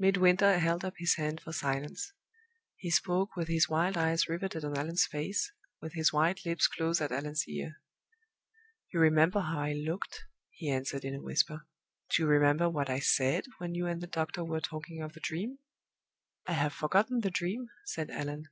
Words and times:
Midwinter 0.00 0.58
held 0.58 0.84
up 0.84 0.94
his 0.98 1.14
band 1.16 1.40
for 1.40 1.52
silence. 1.52 2.12
He 2.76 2.90
spoke 2.90 3.36
with 3.36 3.46
his 3.46 3.68
wild 3.68 3.96
eyes 3.96 4.28
riveted 4.28 4.64
on 4.64 4.76
Allan's 4.76 5.06
face, 5.06 5.52
with 5.80 5.92
his 5.92 6.12
white 6.12 6.44
lips 6.44 6.66
close 6.66 7.00
at 7.00 7.12
Allan's 7.12 7.46
ear. 7.46 7.80
"You 8.92 8.98
remember 8.98 9.38
how 9.38 9.60
I 9.60 9.74
looked," 9.74 10.24
he 10.50 10.70
answered, 10.70 11.04
in 11.04 11.14
a 11.14 11.22
whisper. 11.22 11.68
"Do 12.10 12.22
you 12.24 12.28
remember 12.28 12.68
what 12.68 12.90
I 12.90 12.98
said 12.98 13.44
when 13.58 13.76
you 13.76 13.86
and 13.86 14.00
the 14.00 14.08
doctor 14.08 14.42
were 14.42 14.60
talking 14.60 15.00
of 15.02 15.12
the 15.12 15.20
Dream?" 15.20 15.60
"I 16.48 16.54
have 16.54 16.72
forgotten 16.72 17.20
the 17.20 17.30
Dream," 17.30 17.68
said 17.84 18.10
Allan. 18.10 18.48